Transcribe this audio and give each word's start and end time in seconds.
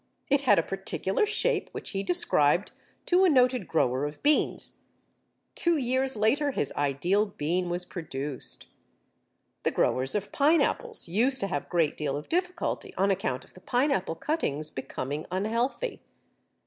It 0.31 0.41
had 0.41 0.57
a 0.57 0.63
particular 0.63 1.27
shape 1.27 1.69
which 1.73 1.91
he 1.91 2.01
described 2.01 2.71
to 3.05 3.23
a 3.23 3.29
noted 3.29 3.67
grower 3.67 4.03
of 4.05 4.23
beans. 4.23 4.79
Two 5.53 5.77
years 5.77 6.15
later 6.17 6.49
his 6.49 6.73
ideal 6.75 7.27
bean 7.27 7.69
was 7.69 7.85
produced! 7.85 8.67
The 9.61 9.69
growers 9.69 10.15
of 10.15 10.31
pineapples 10.31 11.07
used 11.07 11.39
to 11.41 11.47
have 11.49 11.65
a 11.67 11.69
great 11.69 11.97
deal 11.97 12.17
of 12.17 12.29
difficulty 12.29 12.95
on 12.95 13.11
account 13.11 13.45
of 13.45 13.53
the 13.53 13.61
pineapple 13.61 14.15
cuttings 14.15 14.71
becoming 14.71 15.27
unhealthy. 15.29 16.01